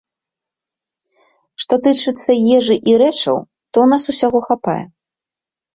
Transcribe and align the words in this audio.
Што 1.63 1.73
тычыцца 1.89 2.31
ежы 2.57 2.75
і 2.93 2.99
рэчаў, 3.03 3.37
то 3.71 3.77
ў 3.85 3.87
нас 3.95 4.03
усяго 4.17 4.39
хапае. 4.49 4.81